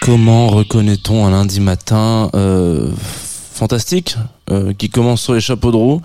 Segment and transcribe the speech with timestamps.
[0.00, 2.90] Comment reconnaît-on un lundi matin euh,
[3.52, 4.16] fantastique
[4.50, 6.02] euh, qui commence sur les chapeaux de roue?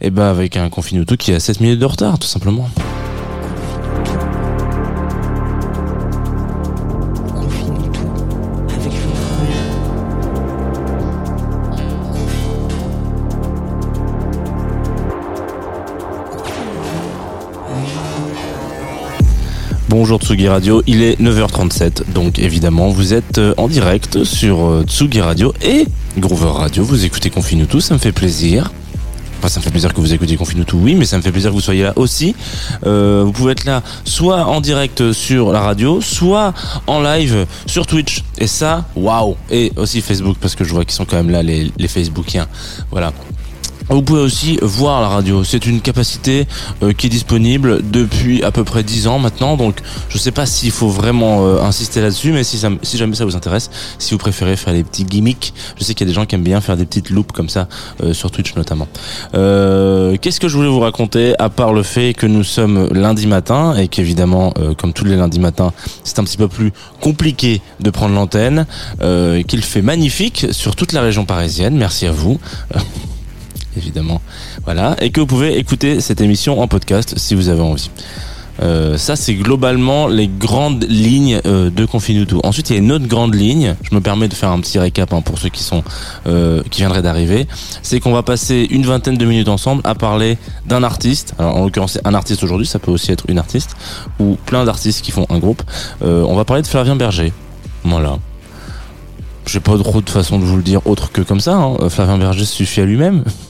[0.00, 2.68] Et ben avec un Confinuto qui a 7 minutes de retard tout simplement.
[20.02, 24.82] Bonjour Tsugi Radio, il est 9h37, donc évidemment vous êtes euh, en direct sur euh,
[24.86, 25.84] Tsugi Radio et
[26.16, 28.72] Groover Radio, vous écoutez Confinuto, ça me fait plaisir.
[29.38, 31.50] Enfin, ça me fait plaisir que vous écoutiez Confinuto, oui, mais ça me fait plaisir
[31.50, 32.34] que vous soyez là aussi.
[32.86, 36.54] Euh, vous pouvez être là soit en direct sur la radio, soit
[36.86, 38.24] en live sur Twitch.
[38.38, 41.42] Et ça, waouh Et aussi Facebook, parce que je vois qu'ils sont quand même là,
[41.42, 42.46] les Facebookiens.
[42.90, 43.12] Voilà.
[43.90, 45.44] Vous pouvez aussi voir la radio.
[45.44, 46.46] C'est une capacité
[46.82, 49.56] euh, qui est disponible depuis à peu près 10 ans maintenant.
[49.56, 53.16] Donc, je sais pas s'il faut vraiment euh, insister là-dessus, mais si, ça, si jamais
[53.16, 56.12] ça vous intéresse, si vous préférez faire des petits gimmicks, je sais qu'il y a
[56.12, 57.68] des gens qui aiment bien faire des petites loupes comme ça
[58.02, 58.88] euh, sur Twitch notamment.
[59.34, 63.26] Euh, Qu'est-ce que je voulais vous raconter à part le fait que nous sommes lundi
[63.26, 65.72] matin et qu'évidemment, euh, comme tous les lundis matins,
[66.04, 68.66] c'est un petit peu plus compliqué de prendre l'antenne,
[69.02, 71.76] euh, qu'il fait magnifique sur toute la région parisienne.
[71.76, 72.38] Merci à vous
[73.80, 74.20] évidemment.
[74.64, 77.90] Voilà, et que vous pouvez écouter cette émission en podcast si vous avez envie.
[78.62, 82.40] Euh, ça, c'est globalement les grandes lignes euh, de Confinuto.
[82.44, 83.74] Ensuite, il y a une autre grande ligne.
[83.82, 85.82] Je me permets de faire un petit récap hein, pour ceux qui sont
[86.26, 87.46] euh, qui viendraient d'arriver.
[87.82, 90.36] C'est qu'on va passer une vingtaine de minutes ensemble à parler
[90.66, 91.34] d'un artiste.
[91.38, 92.66] Alors, en l'occurrence, c'est un artiste aujourd'hui.
[92.66, 93.76] Ça peut aussi être une artiste
[94.18, 95.62] ou plein d'artistes qui font un groupe.
[96.02, 97.32] On va parler de Flavien Berger.
[97.84, 98.18] Voilà.
[99.46, 101.54] J'ai pas trop de façon de vous le dire autre que comme ça.
[101.54, 101.88] Hein.
[101.88, 103.24] Flavien Berger suffit à lui-même.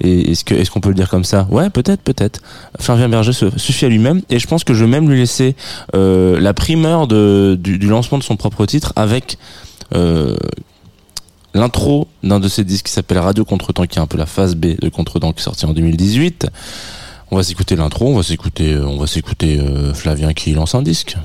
[0.00, 1.46] Est-ce qu'on peut le dire comme ça?
[1.50, 2.40] Ouais, peut-être, peut-être.
[2.78, 5.56] Flavien Berger suffit à lui-même et je pense que je vais même lui laisser
[5.94, 9.38] euh, la primeur du, lancement de son propre titre avec
[9.94, 10.36] euh,
[11.54, 14.54] l'intro d'un de ses disques qui s'appelle Radio Contretemps, qui est un peu la phase
[14.54, 16.48] B de Contretemps qui est sorti en 2018.
[17.30, 20.82] On va s'écouter l'intro, on va s'écouter, on va s'écouter euh, Flavien qui lance un
[20.82, 21.16] disque.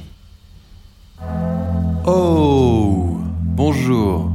[2.06, 3.02] Oh
[3.63, 4.31] Bonjour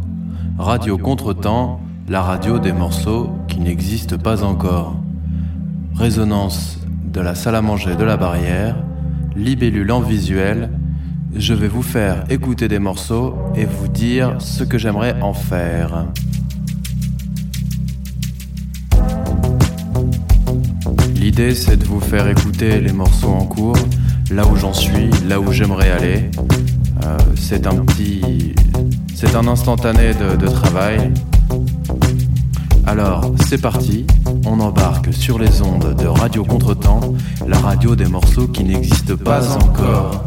[0.56, 4.96] Radio Contretemps, la radio des morceaux qui n'existent pas encore.
[5.94, 8.76] Résonance de la salle à manger de la barrière,
[9.34, 10.70] libellule en visuel,
[11.34, 16.06] je vais vous faire écouter des morceaux et vous dire ce que j'aimerais en faire.
[21.16, 23.76] L'idée c'est de vous faire écouter les morceaux en cours,
[24.30, 26.30] là où j'en suis, là où j'aimerais aller.
[27.04, 28.54] Euh, c'est un petit.
[29.14, 31.12] C'est un instantané de, de travail.
[32.86, 34.06] Alors, c'est parti,
[34.46, 37.14] on embarque sur les ondes de Radio Contretemps,
[37.46, 40.24] la radio des morceaux qui n'existent pas encore.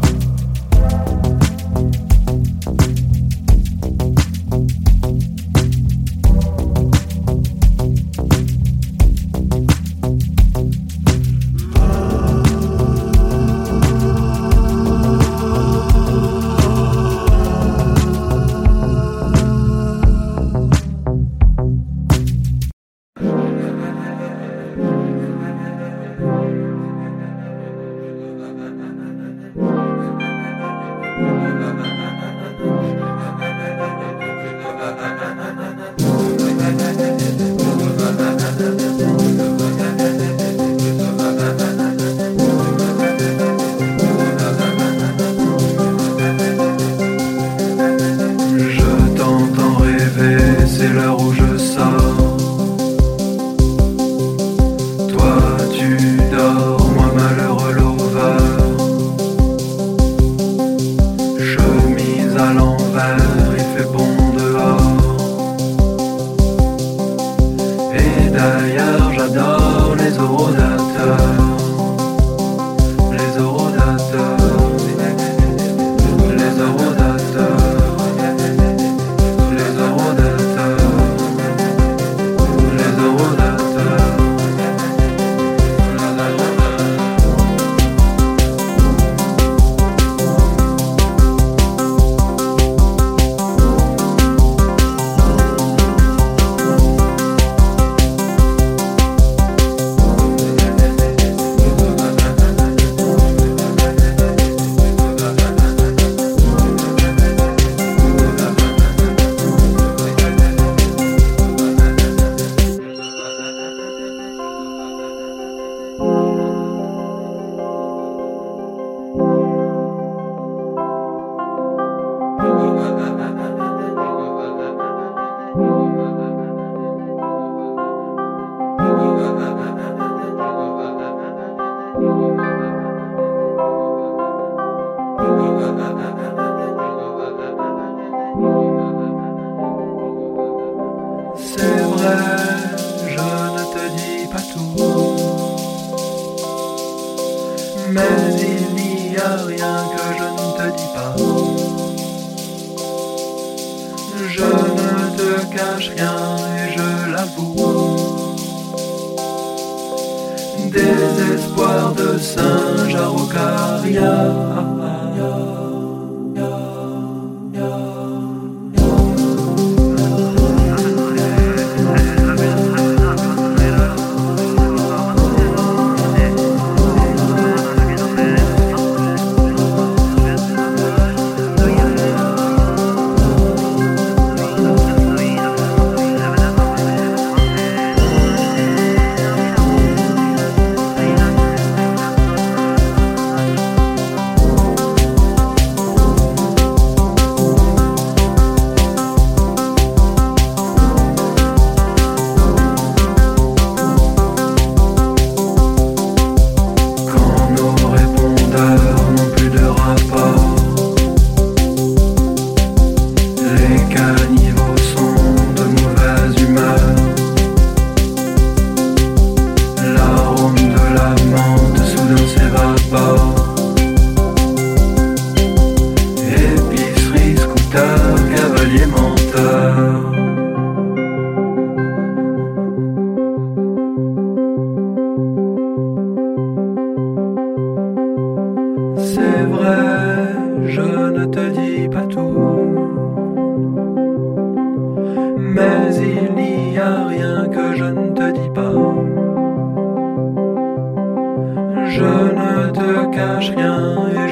[76.78, 76.99] C'est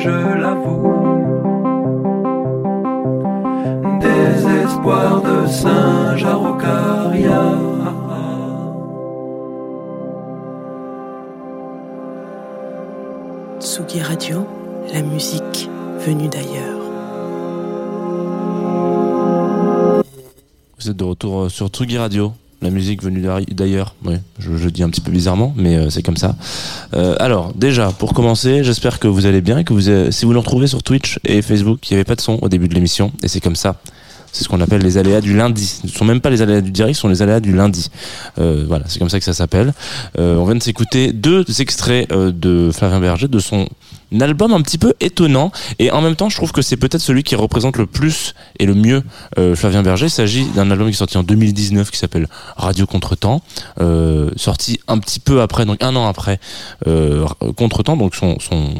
[0.08, 0.94] je l'avoue.
[4.00, 7.42] Désespoir de singe à Rocaria.
[13.60, 14.46] Tsugi Radio,
[14.92, 15.68] la musique
[15.98, 16.78] venue d'ailleurs.
[20.78, 22.32] Vous êtes de retour euh, sur Tsugi Radio.
[22.60, 26.16] La musique venue d'ailleurs, oui, je, dis un petit peu bizarrement, mais euh, c'est comme
[26.16, 26.34] ça.
[26.92, 30.24] Euh, alors, déjà, pour commencer, j'espère que vous allez bien et que vous, avez- si
[30.24, 32.66] vous nous retrouvez sur Twitch et Facebook, il n'y avait pas de son au début
[32.66, 33.76] de l'émission, et c'est comme ça.
[34.32, 35.64] C'est ce qu'on appelle les aléas du lundi.
[35.66, 37.90] Ce ne sont même pas les aléas du direct, ce sont les aléas du lundi.
[38.38, 39.72] Euh, voilà, c'est comme ça que ça s'appelle.
[40.18, 43.68] Euh, on vient de s'écouter deux extraits euh, de Flavien Berger, de son
[44.20, 47.22] album un petit peu étonnant, et en même temps, je trouve que c'est peut-être celui
[47.22, 49.02] qui représente le plus et le mieux
[49.38, 50.06] euh, Flavien Berger.
[50.06, 53.42] Il s'agit d'un album qui est sorti en 2019 qui s'appelle Radio Contretemps,
[53.80, 56.40] euh, sorti un petit peu après, donc un an après
[56.86, 58.74] euh, Contretemps, donc son, son,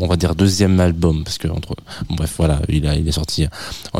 [0.00, 1.76] on va dire deuxième album, parce que entre,
[2.08, 3.46] bon, bref, voilà, il a, il est sorti,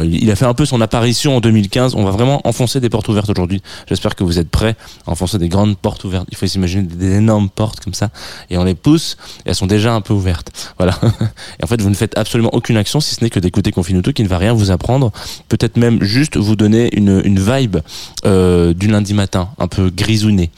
[0.02, 1.94] il il a fait un peu son apparition en 2015.
[1.94, 3.62] On va vraiment enfoncer des portes ouvertes aujourd'hui.
[3.86, 4.74] J'espère que vous êtes prêts
[5.06, 6.26] à enfoncer des grandes portes ouvertes.
[6.30, 8.08] Il faut s'imaginer des énormes portes comme ça,
[8.48, 10.50] et on les pousse, et elles sont déjà un peu ouvertes.
[10.78, 10.98] Voilà.
[11.60, 14.12] Et en fait, vous ne faites absolument aucune action si ce n'est que d'écouter Confinuto
[14.12, 15.12] qui ne va rien vous apprendre.
[15.48, 17.78] Peut-être même juste vous donner une, une vibe
[18.24, 20.50] euh, du lundi matin, un peu grisouné.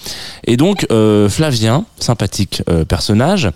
[0.45, 3.51] Et donc, euh, Flavien, sympathique euh, personnage,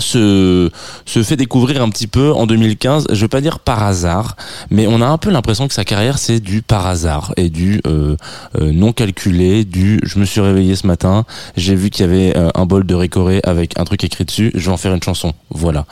[0.00, 0.70] se,
[1.04, 4.36] se fait découvrir un petit peu en 2015, je veux pas dire par hasard,
[4.70, 7.80] mais on a un peu l'impression que sa carrière c'est du par hasard et du
[7.86, 8.16] euh,
[8.60, 11.24] euh, non calculé, du je me suis réveillé ce matin,
[11.56, 14.50] j'ai vu qu'il y avait euh, un bol de récoré avec un truc écrit dessus,
[14.54, 15.86] je vais en faire une chanson, voilà.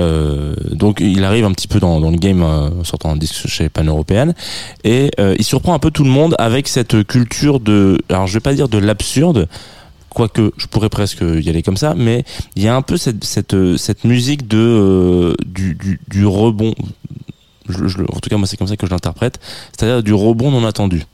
[0.00, 3.46] Euh, donc il arrive un petit peu dans, dans le game euh, sortant un disque
[3.46, 4.34] chez Pan Européenne
[4.84, 8.40] et il surprend un peu tout le monde avec cette culture de, alors je vais
[8.40, 9.48] pas dire de l'absurde,
[10.14, 12.24] quoique je pourrais presque y aller comme ça, mais
[12.56, 16.74] il y a un peu cette, cette, cette musique de, euh, du, du, du rebond.
[17.68, 19.38] je- je en tout cas moi c'est comme ça que je l'interprète,
[19.72, 21.04] c'est-à-dire du rebond non attendu.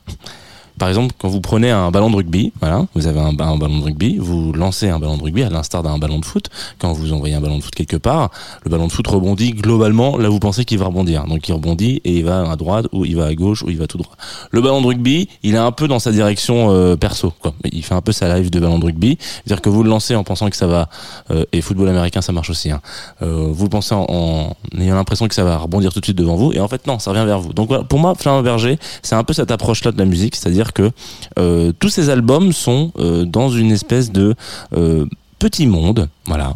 [0.79, 3.83] Par exemple, quand vous prenez un ballon de rugby, voilà, vous avez un, ballon de
[3.83, 6.49] rugby, vous lancez un ballon de rugby à l'instar d'un ballon de foot.
[6.79, 8.31] Quand vous envoyez un ballon de foot quelque part,
[8.63, 11.25] le ballon de foot rebondit globalement là vous pensez qu'il va rebondir.
[11.25, 13.77] Donc il rebondit et il va à droite ou il va à gauche ou il
[13.77, 14.15] va tout droit.
[14.51, 17.33] Le ballon de rugby, il est un peu dans sa direction euh, perso.
[17.71, 20.15] Il fait un peu sa live de ballon de rugby, c'est-à-dire que vous le lancez
[20.15, 20.87] en pensant que ça va
[21.31, 22.71] euh, et football américain ça marche aussi.
[22.71, 22.79] Hein.
[23.21, 26.53] Euh, vous pensez en, ayant l'impression que ça va rebondir tout de suite devant vous
[26.53, 27.51] et en fait non, ça revient vers vous.
[27.51, 30.91] Donc pour moi, Flamand Berger, c'est un peu cette approche-là de la musique, c'est-à-dire que
[31.37, 34.35] euh, tous ces albums sont euh, dans une espèce de
[34.73, 35.05] euh,
[35.39, 36.53] petit monde, voilà,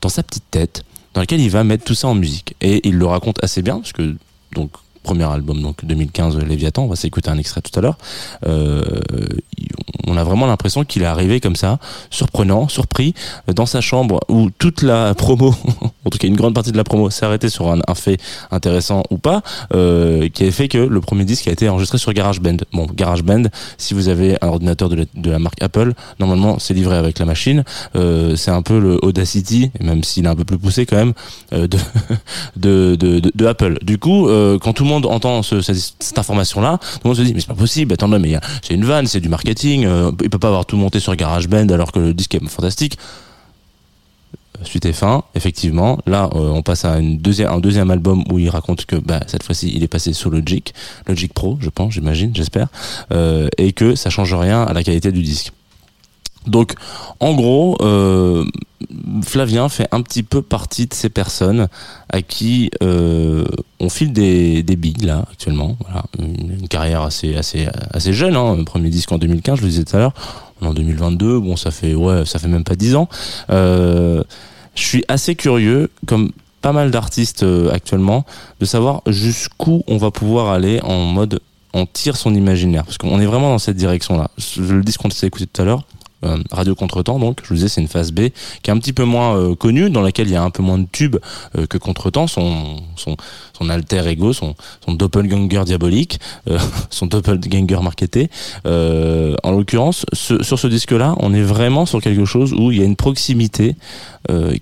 [0.00, 0.82] dans sa petite tête,
[1.14, 2.54] dans lequel il va mettre tout ça en musique.
[2.60, 4.16] Et il le raconte assez bien, parce que
[4.52, 4.70] donc
[5.06, 7.96] premier album donc 2015 Léviathan, on va s'écouter un extrait tout à l'heure.
[8.44, 8.82] Euh,
[10.08, 11.78] on a vraiment l'impression qu'il est arrivé comme ça,
[12.10, 13.14] surprenant, surpris,
[13.54, 15.54] dans sa chambre où toute la promo,
[16.04, 18.20] en tout cas une grande partie de la promo, s'est arrêtée sur un, fait
[18.50, 19.42] intéressant ou pas,
[19.74, 22.56] euh, qui a fait que le premier disque a été enregistré sur GarageBand.
[22.72, 23.44] Bon, GarageBand,
[23.78, 27.62] si vous avez un ordinateur de la, marque Apple, normalement c'est livré avec la machine.
[27.94, 31.12] Euh, c'est un peu le Audacity, même s'il est un peu plus poussé quand même,
[31.52, 31.78] de,
[32.56, 33.78] de, de, de, Apple.
[33.82, 34.28] Du coup,
[34.60, 37.46] quand tout le monde entend ce- cette, information-là, tout le monde se dit mais c'est
[37.48, 37.92] pas possible.
[37.92, 39.84] Attends, mais c'est une vanne, c'est du marketing.
[39.84, 42.96] euh, il peut pas avoir tout monté sur GarageBand alors que le disque est fantastique.
[44.62, 45.98] Suite et fin, effectivement.
[46.06, 49.70] Là, euh, on passe à un deuxième album où il raconte que bah, cette fois-ci,
[49.76, 50.72] il est passé sur Logic,
[51.06, 52.68] Logic Pro, je pense, j'imagine, j'espère,
[53.12, 55.52] euh, et que ça change rien à la qualité du disque.
[56.46, 56.72] Donc,
[57.20, 57.76] en gros,
[59.22, 61.68] Flavien fait un petit peu partie de ces personnes
[62.08, 63.44] à qui euh,
[63.80, 65.76] on file des, des billes là actuellement.
[66.18, 68.36] Une, carrière assez assez assez jeune.
[68.36, 70.14] Hein, premier disque en 2015, je le disais tout à l'heure.
[70.60, 73.08] En 2022, bon, ça fait ouais, ça fait même pas 10 ans.
[73.50, 74.22] Euh,
[74.74, 76.30] je suis assez curieux, comme
[76.62, 78.24] pas mal d'artistes euh, actuellement,
[78.60, 81.40] de savoir jusqu'où on va pouvoir aller en mode
[81.74, 84.30] on tire son imaginaire parce qu'on est vraiment dans cette direction là.
[84.56, 85.84] Le disque qu'on s'est écouté tout à l'heure,
[86.24, 88.28] euh, Radio Contretemps, donc je vous disais c'est une phase B
[88.62, 90.62] qui est un petit peu moins euh, connue, dans laquelle il y a un peu
[90.62, 91.16] moins de tubes
[91.56, 93.16] euh, que Contretemps, son, son,
[93.56, 94.54] son alter ego, son,
[94.84, 96.18] son doppelganger diabolique,
[96.48, 96.58] euh,
[96.90, 98.30] son doppelganger marketé.
[98.66, 102.78] Euh, en l'occurrence, ce- sur ce disque-là, on est vraiment sur quelque chose où il
[102.78, 103.76] y a une proximité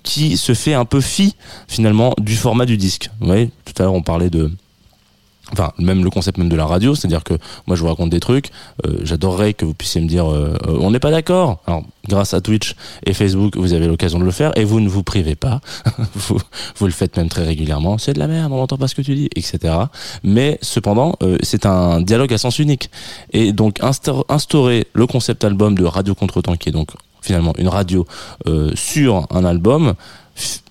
[0.03, 1.35] qui se fait un peu fi
[1.67, 3.09] finalement du format du disque.
[3.19, 4.51] Vous voyez, tout à l'heure on parlait de
[5.51, 7.35] Enfin, même le concept même de la radio, c'est-à-dire que
[7.67, 8.49] moi je vous raconte des trucs,
[8.85, 11.59] euh, j'adorerais que vous puissiez me dire euh, euh, on n'est pas d'accord.
[11.67, 12.75] Alors grâce à Twitch
[13.05, 15.61] et Facebook, vous avez l'occasion de le faire et vous ne vous privez pas.
[16.15, 16.39] vous,
[16.77, 17.99] vous le faites même très régulièrement.
[17.99, 19.75] C'est de la merde, on n'entend pas ce que tu dis, etc.
[20.23, 22.89] Mais cependant, euh, c'est un dialogue à sens unique.
[23.31, 26.89] Et donc instaur- instaurer le concept album de Radio Contretemps, qui est donc
[27.21, 28.05] finalement une radio
[28.47, 29.93] euh, sur un album.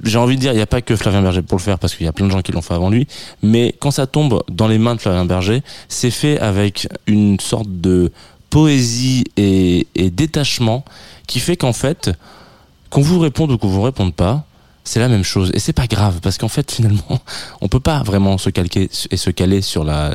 [0.03, 1.95] J'ai envie de dire, il n'y a pas que Flavien Berger pour le faire parce
[1.95, 3.07] qu'il y a plein de gens qui l'ont fait avant lui.
[3.43, 7.69] Mais quand ça tombe dans les mains de Flavien Berger, c'est fait avec une sorte
[7.69, 8.13] de
[8.51, 10.85] poésie et, détachement
[11.27, 12.11] qui fait qu'en fait,
[12.91, 14.45] qu'on vous réponde ou qu'on vous réponde pas,
[14.85, 15.51] c'est la même chose.
[15.55, 17.21] Et c'est pas grave parce qu'en fait, finalement,
[17.63, 20.15] on peut pas vraiment se calquer et se caler sur la,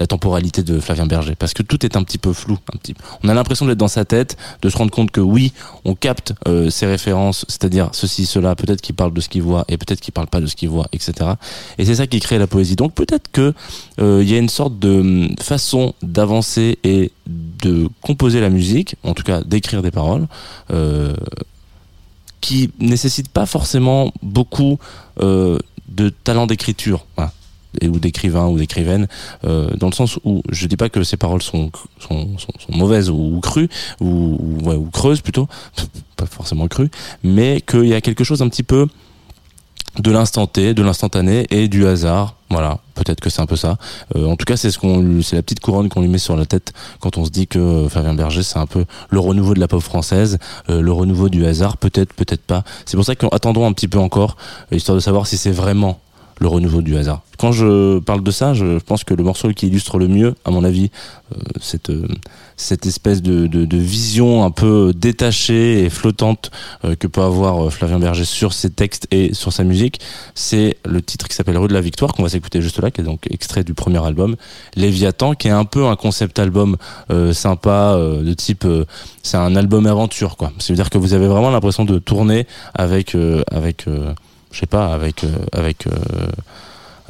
[0.00, 2.58] la temporalité de Flavien Berger parce que tout est un petit peu flou.
[2.74, 2.94] Un petit...
[3.22, 5.52] On a l'impression d'être dans sa tête, de se rendre compte que oui,
[5.84, 9.66] on capte euh, ses références, c'est-à-dire ceci, cela, peut-être qu'il parle de ce qu'il voit
[9.68, 11.32] et peut-être qu'il parle pas de ce qu'il voit, etc.
[11.76, 12.76] Et c'est ça qui crée la poésie.
[12.76, 13.52] Donc peut-être que
[14.00, 18.96] euh, il y a une sorte de hum, façon d'avancer et de composer la musique,
[19.04, 20.26] en tout cas d'écrire des paroles.
[20.70, 21.14] Euh,
[22.40, 24.78] qui nécessite pas forcément beaucoup
[25.20, 27.04] euh, de talent d'écriture.
[27.82, 29.06] Ou d'écrivain ou d'écrivaine
[29.44, 32.76] euh, dans le sens où je dis pas que ces paroles sont sont, sont, sont
[32.76, 33.68] mauvaises ou, crues
[34.00, 35.46] ou, ou, ouais, ou creuses plutôt
[36.16, 36.90] pas forcément crues
[37.22, 38.88] mais qu'il y a quelque chose un petit peu
[39.98, 42.36] de l'instant T, de l'instantané et du hasard.
[42.48, 43.76] Voilà, peut-être que c'est un peu ça.
[44.16, 46.36] Euh, en tout cas, c'est ce qu'on, c'est la petite couronne qu'on lui met sur
[46.36, 49.54] la tête quand on se dit que euh, Flavien Berger, c'est un peu le renouveau
[49.54, 51.76] de la pop française, euh, le renouveau du hasard.
[51.76, 52.64] Peut-être, peut-être pas.
[52.86, 54.36] C'est pour ça qu'attendons un petit peu encore,
[54.72, 56.00] euh, histoire de savoir si c'est vraiment
[56.40, 57.22] le renouveau du hasard.
[57.38, 60.50] Quand je parle de ça, je pense que le morceau qui illustre le mieux, à
[60.50, 60.90] mon avis,
[61.32, 62.06] euh, cette euh,
[62.60, 66.50] cette espèce de, de, de vision un peu détachée et flottante
[66.84, 70.00] euh, que peut avoir euh, Flavien Berger sur ses textes et sur sa musique,
[70.34, 73.00] c'est le titre qui s'appelle Rue de la Victoire qu'on va s'écouter juste là, qui
[73.00, 74.36] est donc extrait du premier album,
[74.76, 76.76] Léviathan, qui est un peu un concept album
[77.10, 78.66] euh, sympa euh, de type,
[79.22, 80.52] c'est un album aventure quoi.
[80.58, 83.16] Ça veut dire que vous avez vraiment l'impression de tourner avec
[83.50, 83.86] avec
[84.52, 85.28] je sais pas avec euh,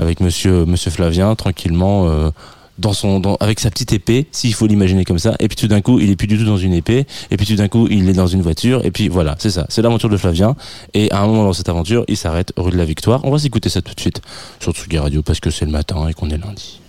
[0.01, 2.31] avec euh, monsieur Flavien tranquillement euh,
[2.79, 5.37] dans son, dans, avec sa petite épée, s'il faut l'imaginer comme ça.
[5.39, 7.07] Et puis tout d'un coup, il est plus du tout dans une épée.
[7.31, 8.85] Et puis tout d'un coup, il est dans une voiture.
[8.87, 9.67] Et puis voilà, c'est ça.
[9.69, 10.57] C'est l'aventure de Flavien.
[10.95, 13.21] Et à un moment dans cette aventure, il s'arrête rue de la Victoire.
[13.25, 14.23] On va s'écouter ça tout de suite
[14.61, 16.81] sur Tsugi Radio parce que c'est le matin et qu'on est lundi.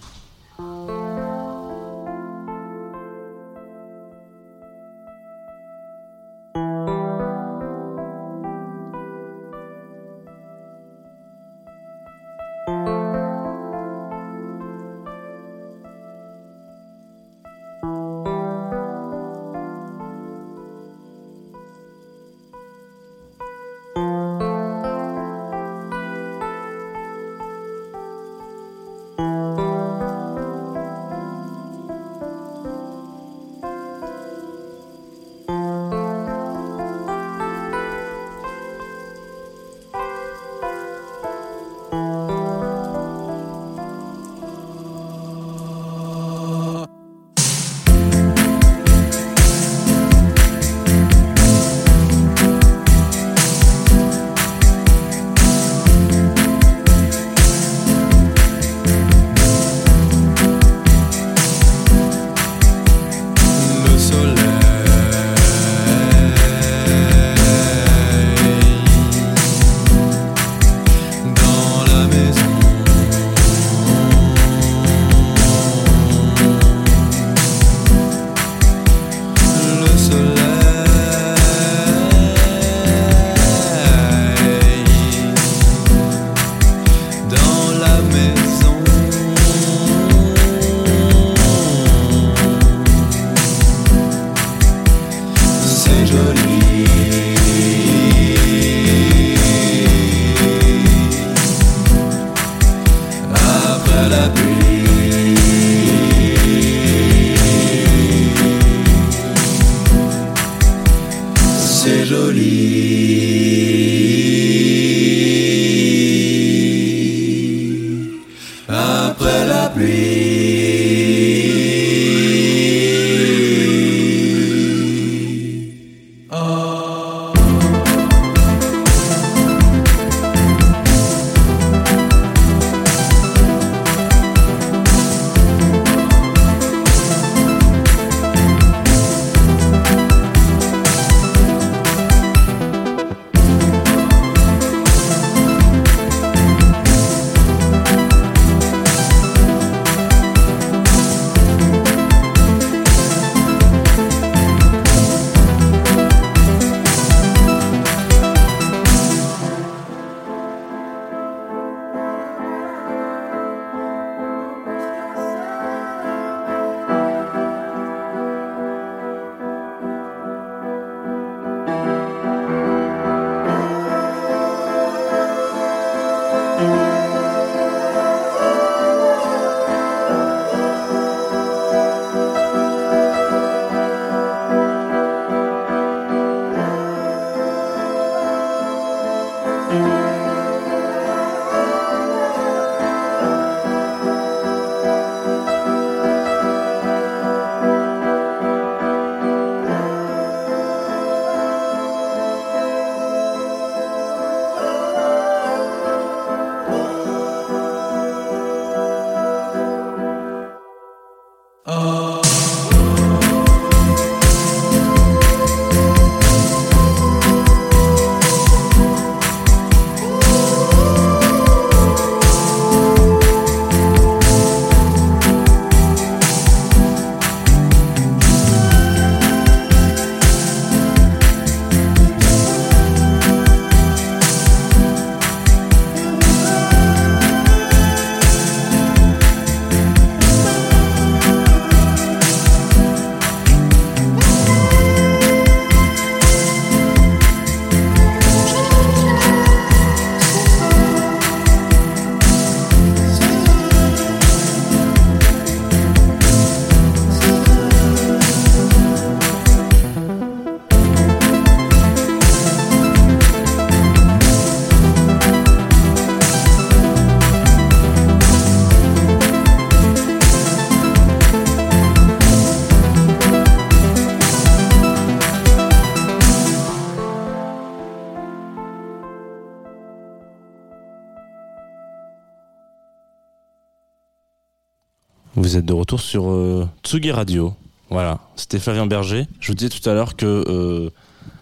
[285.51, 287.53] Vous êtes de retour sur euh, Tsugi Radio.
[287.89, 289.27] Voilà, c'était Flavien Berger.
[289.41, 290.89] Je vous disais tout à l'heure que euh,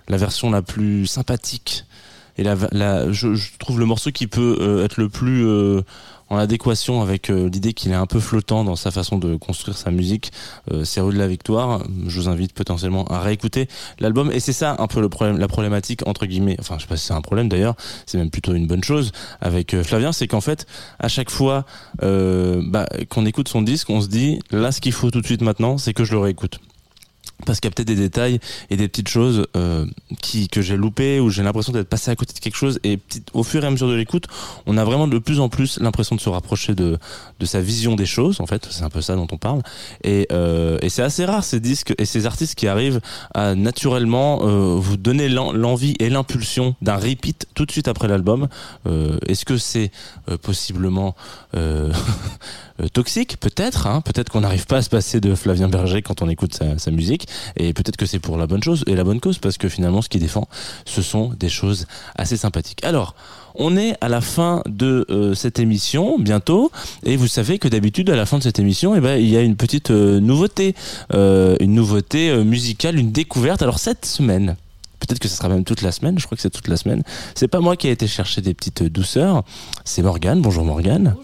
[0.08, 1.86] la version la plus sympathique
[2.38, 5.82] et la, la- je, trouve le morceau qui peut euh, être le plus euh,
[6.30, 9.78] en adéquation avec euh, l'idée qu'il est un peu flottant dans sa façon de construire
[9.78, 10.32] sa musique,
[10.84, 11.84] c'est Rue de la Victoire.
[12.08, 13.68] Je vous invite potentiellement à réécouter
[14.00, 16.56] l'album et c'est ça un peu le problème, la problématique entre guillemets.
[16.60, 19.12] Enfin, je sais pas si c'est un problème d'ailleurs, c'est même plutôt une bonne chose
[19.42, 20.68] avec Flavien, c'est qu'en fait,
[21.00, 21.66] à chaque fois
[22.02, 25.42] bah, qu'on écoute son disque, on se dit là, ce qu'il faut tout de suite
[25.42, 26.60] maintenant, c'est que je le réécoute.
[27.46, 29.86] Parce qu'il y a peut-être des détails et des petites choses euh,
[30.22, 32.98] qui que j'ai loupées ou j'ai l'impression d'être passé à côté de quelque chose et
[32.98, 34.26] petit, au fur et à mesure de l'écoute,
[34.66, 36.98] on a vraiment de plus en plus l'impression de se rapprocher de
[37.40, 38.42] de sa vision des choses.
[38.42, 39.62] En fait, c'est un peu ça dont on parle.
[40.04, 43.00] Et, euh, et c'est assez rare ces disques et ces artistes qui arrivent
[43.34, 48.10] à naturellement euh, vous donner l'en- l'envie et l'impulsion d'un repeat tout de suite après
[48.10, 48.50] l'album.
[48.86, 49.92] Euh, Est-ce que c'est
[50.30, 51.16] euh, possiblement
[51.56, 51.92] euh,
[52.94, 53.38] toxique?
[53.40, 53.88] Peut-être.
[53.88, 56.78] Hein peut-être qu'on n'arrive pas à se passer de Flavien Berger quand on écoute sa,
[56.78, 57.28] sa musique.
[57.58, 60.02] Et peut-être que c'est pour la bonne chose et la bonne cause parce que finalement,
[60.02, 60.48] ce qu'il défend,
[60.86, 62.84] ce sont des choses assez sympathiques.
[62.84, 63.16] Alors.
[63.56, 66.72] On est à la fin de euh, cette émission bientôt
[67.04, 69.38] et vous savez que d'habitude à la fin de cette émission eh ben, il y
[69.38, 70.76] a une petite euh, nouveauté
[71.14, 74.56] euh, une nouveauté musicale une découverte alors cette semaine
[75.00, 77.04] peut-être que ce sera même toute la semaine je crois que c'est toute la semaine
[77.36, 79.44] c'est pas moi qui ai été chercher des petites douceurs
[79.84, 81.16] c'est Morgane bonjour Morgane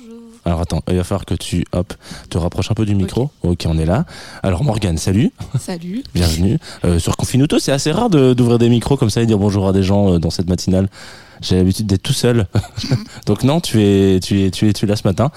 [0.46, 1.94] alors attends, il va falloir que tu hop,
[2.30, 3.32] te rapproches un peu du micro.
[3.44, 4.06] Ok, on est là.
[4.44, 6.04] Alors Morgane, salut, Salut.
[6.14, 6.60] bienvenue.
[6.86, 9.68] Euh, sur Confinuto, c'est assez rare de- d'ouvrir des micros comme ça et dire bonjour
[9.68, 10.88] à des gens euh, dans cette matinale.
[11.42, 12.48] J'ai l'habitude d'être tout seul.
[13.26, 15.32] Donc non, tu es, tu es, tu es, tu es là ce matin.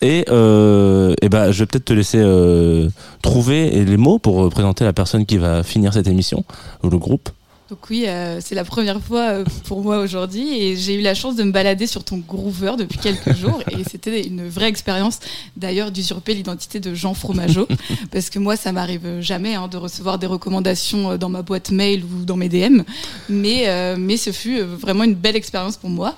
[0.00, 2.88] Et, euh, et ben, je vais peut-être te laisser euh,
[3.22, 6.44] trouver les mots pour euh, présenter la personne qui va finir cette émission
[6.82, 7.28] ou le groupe.
[7.72, 11.14] Donc oui, euh, c'est la première fois euh, pour moi aujourd'hui et j'ai eu la
[11.14, 15.20] chance de me balader sur ton groover depuis quelques jours et c'était une vraie expérience
[15.56, 17.66] d'ailleurs d'usurper l'identité de Jean Fromageau
[18.12, 21.70] parce que moi ça m'arrive jamais hein, de recevoir des recommandations euh, dans ma boîte
[21.70, 22.82] mail ou dans mes DM
[23.30, 26.14] mais, mais ce fut vraiment une belle expérience pour moi.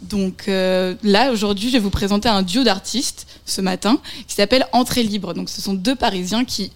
[0.00, 5.02] Donc là aujourd'hui je vais vous présenter un duo d'artistes ce matin qui s'appelle Entrée
[5.02, 5.34] libre.
[5.34, 6.72] Donc ce sont deux Parisiens qui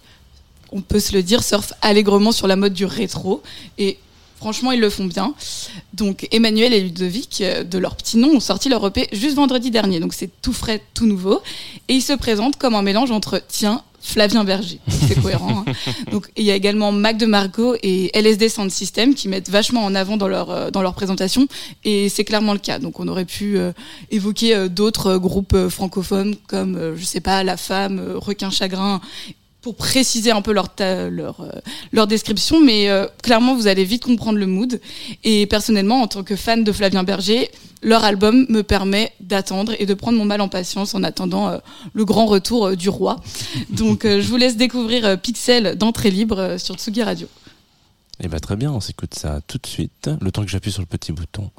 [0.71, 3.41] on peut se le dire, surfent allègrement sur la mode du rétro.
[3.79, 3.97] Et
[4.39, 5.33] franchement, ils le font bien.
[5.93, 9.69] Donc, Emmanuel et Ludovic, euh, de leur petit nom, ont sorti leur EP juste vendredi
[9.69, 9.99] dernier.
[9.99, 11.41] Donc, c'est tout frais, tout nouveau.
[11.89, 14.79] Et ils se présentent comme un mélange entre, tiens, Flavien Berger.
[15.07, 15.65] C'est cohérent.
[15.67, 15.73] hein.
[16.09, 19.83] Donc, il y a également Mac de Margot et LSD Sound System qui mettent vachement
[19.83, 21.47] en avant dans leur, euh, dans leur présentation.
[21.83, 22.79] Et c'est clairement le cas.
[22.79, 23.73] Donc, on aurait pu euh,
[24.09, 29.01] évoquer euh, d'autres groupes francophones comme, euh, je sais pas, La Femme, Requin Chagrin,
[29.61, 31.09] pour préciser un peu leur, euh,
[31.91, 34.79] leur description, mais euh, clairement, vous allez vite comprendre le mood.
[35.23, 39.85] Et personnellement, en tant que fan de Flavien Berger, leur album me permet d'attendre et
[39.85, 41.57] de prendre mon mal en patience en attendant euh,
[41.93, 43.17] le grand retour du roi.
[43.69, 47.27] Donc, je vous laisse découvrir Pixel d'entrée libre sur Tsugi Radio.
[48.21, 50.09] Eh ben très bien, on s'écoute ça tout de suite.
[50.21, 51.49] Le temps que j'appuie sur le petit bouton.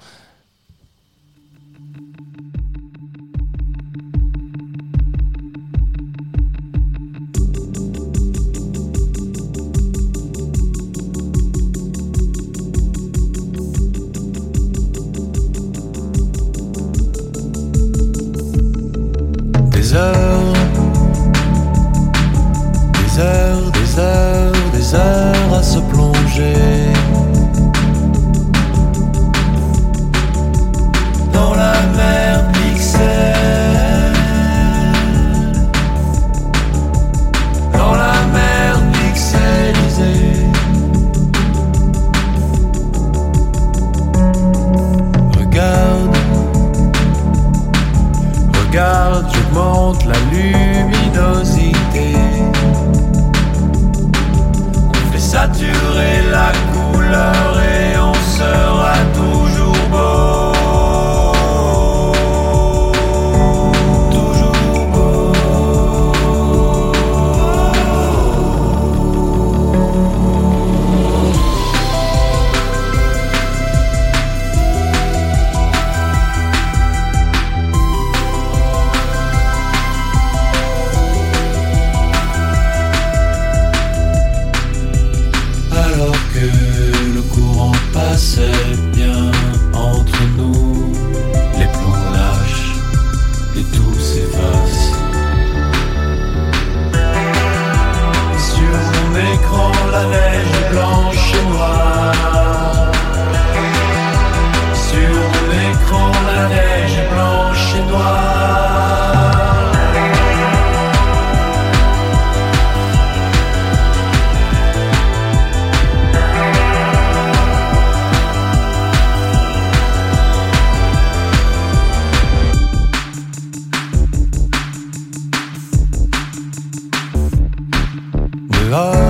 [128.71, 129.10] love